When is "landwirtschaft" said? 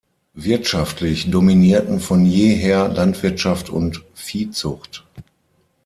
2.87-3.69